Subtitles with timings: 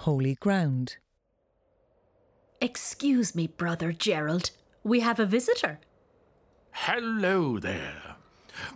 [0.00, 0.96] holy ground.
[2.58, 4.50] Excuse me, Brother Gerald.
[4.82, 5.78] We have a visitor.
[6.72, 8.16] Hello there.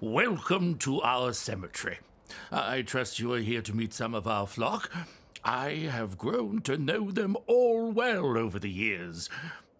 [0.02, 1.98] Welcome to our cemetery.
[2.52, 4.90] I trust you are here to meet some of our flock.
[5.42, 9.30] I have grown to know them all well over the years.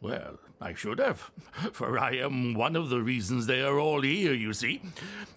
[0.01, 1.31] Well, I should have,
[1.73, 4.81] for I am one of the reasons they are all here, you see.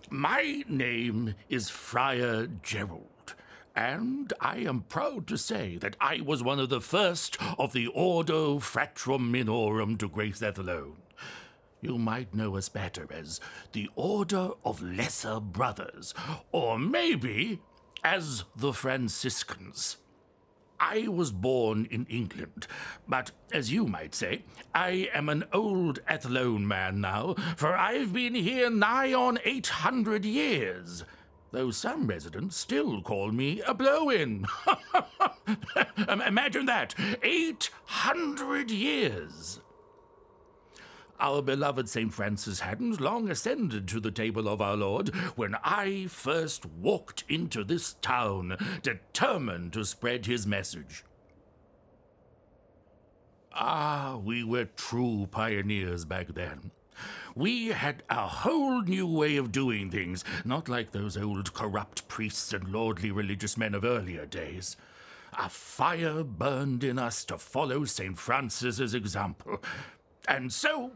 [0.10, 3.08] My name is Friar Gerald,
[3.78, 7.86] and I am proud to say that I was one of the first of the
[7.88, 10.98] Ordo Fratrum Minorum to grace Athlone.
[11.80, 13.40] You might know us better as
[13.74, 16.16] the Order of Lesser Brothers,
[16.52, 17.62] or maybe
[18.04, 19.98] as the Franciscans.
[20.80, 22.66] I was born in England,
[23.08, 28.34] but as you might say, I am an old Athlone man now, for I've been
[28.34, 31.04] here nigh on 800 years,
[31.58, 34.46] though some residents still call me a blow in.
[36.28, 36.94] Imagine that
[37.24, 39.60] 800 years.
[41.20, 42.14] Our beloved St.
[42.14, 47.64] Francis hadn't long ascended to the table of our Lord when I first walked into
[47.64, 51.04] this town, determined to spread his message.
[53.52, 56.70] Ah, we were true pioneers back then.
[57.36, 62.54] We had a whole new way of doing things, not like those old corrupt priests
[62.54, 64.78] and lordly religious men of earlier days.
[65.38, 68.18] A fire burned in us to follow St.
[68.18, 69.62] Francis's example.
[70.28, 70.92] And so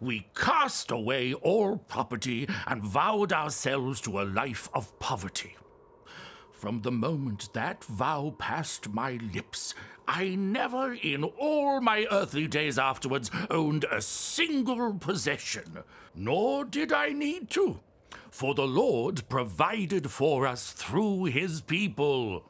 [0.00, 5.56] we cast away all property and vowed ourselves to a life of poverty.
[6.62, 9.74] From the moment that vow passed my lips,
[10.06, 15.78] I never in all my earthly days afterwards owned a single possession,
[16.14, 17.80] nor did I need to,
[18.30, 22.44] for the Lord provided for us through his people.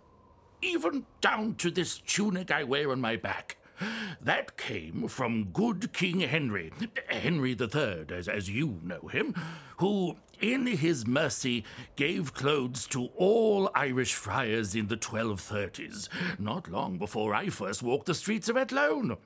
[0.60, 3.56] Even down to this tunic I wear on my back.
[4.20, 6.72] That came from good King Henry,
[7.08, 9.34] Henry III, as, as you know him,
[9.78, 11.64] who, in his mercy,
[11.96, 16.08] gave clothes to all Irish friars in the 1230s,
[16.38, 19.16] not long before I first walked the streets of Athlone.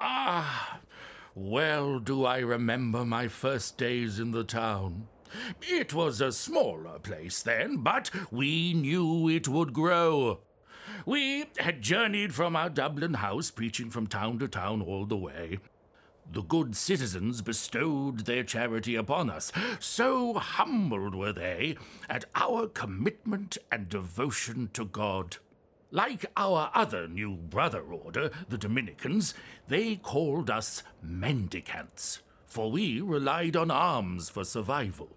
[0.00, 0.80] Ah,
[1.34, 5.08] well do I remember my first days in the town.
[5.62, 10.40] It was a smaller place then, but we knew it would grow.
[11.04, 15.58] We had journeyed from our Dublin house, preaching from town to town all the way.
[16.30, 19.50] The good citizens bestowed their charity upon us.
[19.80, 21.76] So humbled were they
[22.08, 25.38] at our commitment and devotion to God.
[25.90, 29.34] Like our other new brother order, the Dominicans,
[29.68, 35.08] they called us mendicants, for we relied on alms for survival.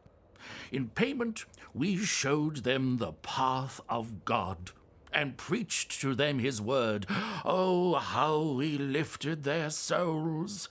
[0.71, 4.71] In payment, we showed them the path of God
[5.15, 7.07] and preached to them his word.
[7.43, 10.67] Oh, how we lifted their souls!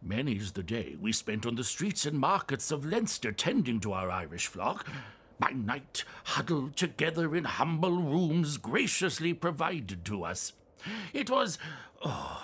[0.00, 4.10] Many's the day we spent on the streets and markets of Leinster tending to our
[4.10, 4.86] Irish flock.
[5.38, 10.54] By night, huddled together in humble rooms graciously provided to us.
[11.12, 11.58] It was,
[12.04, 12.42] oh,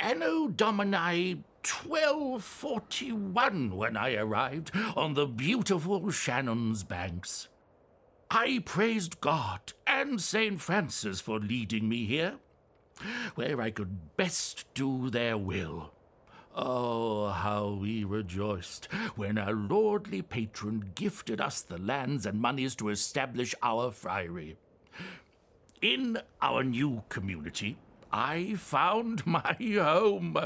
[0.00, 7.48] Anno Domini 1241 when I arrived on the beautiful Shannon's banks.
[8.30, 10.60] I praised God and St.
[10.60, 12.34] Francis for leading me here,
[13.36, 15.92] where I could best do their will.
[16.54, 22.90] Oh, how we rejoiced when our lordly patron gifted us the lands and monies to
[22.90, 24.58] establish our friary.
[25.80, 27.78] In our new community,
[28.12, 30.36] I found my home.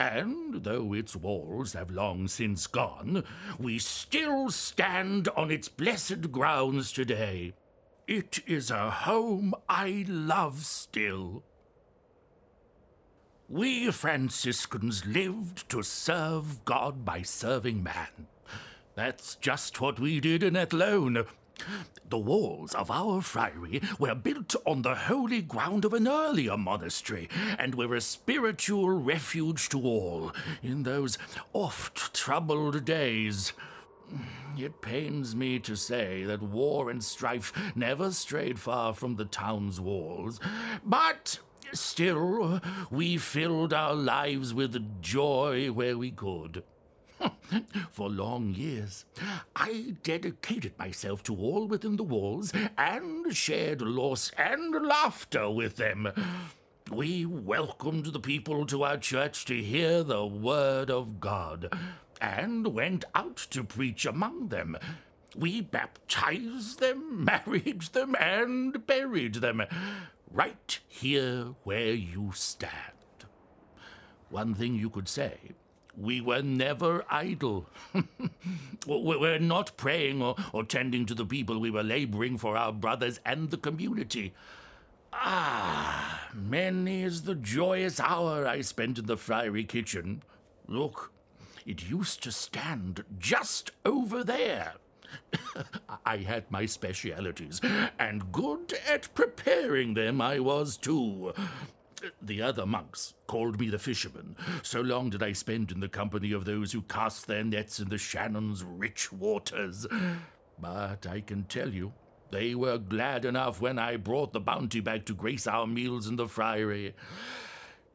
[0.00, 3.22] And though its walls have long since gone,
[3.58, 7.52] we still stand on its blessed grounds today.
[8.08, 11.42] It is a home I love still.
[13.46, 18.26] We Franciscans lived to serve God by serving man.
[18.94, 21.26] That's just what we did in Athlone.
[22.08, 27.28] The walls of our friary were built on the holy ground of an earlier monastery,
[27.58, 31.18] and were a spiritual refuge to all in those
[31.52, 33.52] oft troubled days.
[34.58, 39.80] It pains me to say that war and strife never strayed far from the town's
[39.80, 40.40] walls,
[40.84, 41.38] but
[41.72, 42.60] still
[42.90, 46.64] we filled our lives with joy where we could.
[47.90, 49.04] For long years,
[49.54, 56.08] I dedicated myself to all within the walls and shared loss and laughter with them.
[56.90, 61.72] We welcomed the people to our church to hear the word of God
[62.20, 64.76] and went out to preach among them.
[65.36, 69.62] We baptized them, married them, and buried them
[70.30, 72.72] right here where you stand.
[74.28, 75.38] One thing you could say
[75.96, 77.68] we were never idle.
[78.86, 81.58] we're not praying or, or tending to the people.
[81.58, 84.32] We were laboring for our brothers and the community.
[85.12, 90.22] Ah, many is the joyous hour I spent in the friary kitchen.
[90.68, 91.12] Look,
[91.66, 94.74] it used to stand just over there.
[96.06, 97.60] I had my specialities,
[97.98, 101.32] and good at preparing them I was too.
[102.22, 104.36] The other monks called me the fisherman.
[104.62, 107.88] So long did I spend in the company of those who cast their nets in
[107.88, 109.86] the Shannon's rich waters.
[110.58, 111.92] But I can tell you,
[112.30, 116.16] they were glad enough when I brought the bounty back to grace our meals in
[116.16, 116.94] the friary.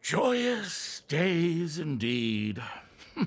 [0.02, 2.62] Joyous days indeed.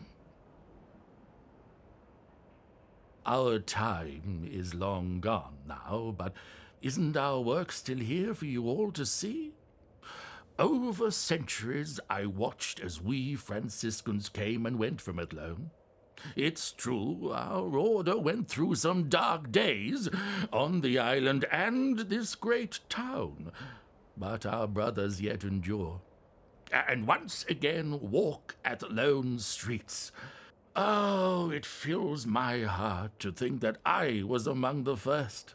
[3.26, 6.32] our time is long gone now, but
[6.82, 9.47] isn't our work still here for you all to see?
[10.58, 15.70] Over centuries I watched as we Franciscans came and went from Athlone.
[16.34, 20.08] It's true, our order went through some dark days
[20.52, 23.52] on the island and this great town,
[24.16, 26.00] but our brothers yet endure,
[26.72, 30.10] and once again walk Athlone streets.
[30.74, 35.54] Oh, it fills my heart to think that I was among the first.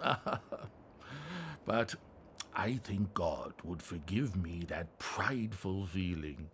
[1.64, 1.94] but
[2.54, 6.50] I think God would forgive me that prideful feeling.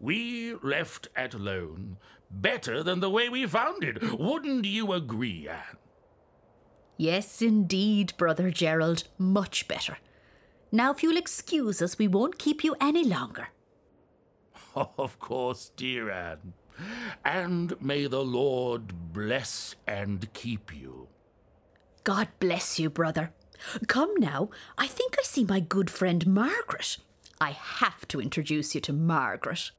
[0.00, 1.98] We left Athlone
[2.30, 4.18] better than the way we found it.
[4.18, 5.76] Wouldn't you agree, Anne?
[6.96, 9.98] Yes, indeed, Brother Gerald, much better.
[10.72, 13.48] Now, if you'll excuse us, we won't keep you any longer.
[14.98, 16.52] Of course, dear Anne.
[17.24, 21.08] And may the Lord bless and keep you.
[22.04, 23.32] God bless you, brother.
[23.88, 26.98] Come now, I think I see my good friend Margaret.
[27.40, 29.70] I have to introduce you to Margaret.